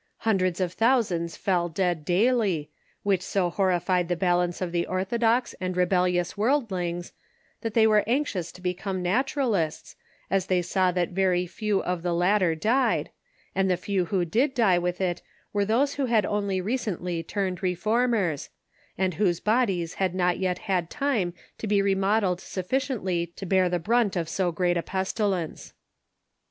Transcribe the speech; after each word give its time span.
Hun 0.21 0.39
dreds 0.39 0.59
of 0.59 0.73
thousands 0.73 1.37
fell 1.37 1.69
dead 1.69 2.03
daily, 2.03 2.71
which 3.03 3.21
so 3.21 3.51
horrified 3.51 4.07
the 4.07 4.15
balance 4.15 4.59
of 4.59 4.71
the 4.71 4.87
orthodox 4.87 5.53
and 5.61 5.77
rebellious 5.77 6.35
worldlings 6.35 7.13
that 7.61 7.75
they 7.75 7.85
were 7.85 8.03
anxious 8.07 8.51
to 8.53 8.61
become 8.63 9.03
Naturalists, 9.03 9.95
as 10.31 10.47
they 10.47 10.63
saw 10.63 10.91
that 10.91 11.09
very 11.09 11.45
few 11.45 11.83
of 11.83 12.01
the 12.01 12.15
latter 12.15 12.55
died, 12.55 13.11
and 13.53 13.69
the 13.69 13.77
few 13.77 14.05
who 14.05 14.25
did 14.25 14.55
die 14.55 14.79
with 14.79 14.99
it 14.99 15.21
were 15.53 15.65
those 15.65 15.93
who 15.93 16.07
had 16.07 16.25
only 16.25 16.59
recently 16.59 17.21
turned 17.21 17.61
reformers, 17.61 18.49
and 18.97 19.13
whose 19.13 19.39
bodies 19.39 19.93
had 20.01 20.15
not 20.15 20.39
yet 20.39 20.57
had 20.65 20.89
time 20.89 21.31
to 21.59 21.67
be 21.67 21.79
remodelled 21.79 22.41
sufficiently 22.41 23.27
to 23.35 23.45
bear 23.45 23.69
the 23.69 23.77
brunt 23.77 24.15
of 24.15 24.27
so 24.27 24.51
great 24.51 24.77
a 24.77 24.81
pestilence. 24.81 25.73